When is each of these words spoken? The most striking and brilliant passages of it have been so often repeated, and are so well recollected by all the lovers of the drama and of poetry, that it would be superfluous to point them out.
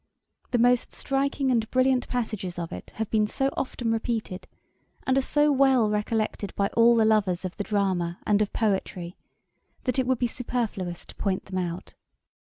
The 0.49 0.57
most 0.57 0.93
striking 0.95 1.51
and 1.51 1.69
brilliant 1.69 2.07
passages 2.07 2.57
of 2.57 2.71
it 2.71 2.89
have 2.95 3.11
been 3.11 3.27
so 3.27 3.51
often 3.55 3.91
repeated, 3.91 4.47
and 5.05 5.15
are 5.15 5.21
so 5.21 5.51
well 5.51 5.91
recollected 5.91 6.55
by 6.55 6.69
all 6.69 6.95
the 6.95 7.05
lovers 7.05 7.45
of 7.45 7.55
the 7.57 7.63
drama 7.63 8.17
and 8.25 8.41
of 8.41 8.51
poetry, 8.51 9.15
that 9.83 9.99
it 9.99 10.07
would 10.07 10.17
be 10.17 10.25
superfluous 10.25 11.05
to 11.05 11.15
point 11.17 11.45
them 11.45 11.59
out. 11.59 11.93